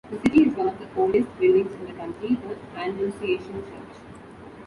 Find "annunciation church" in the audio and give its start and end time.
2.81-3.97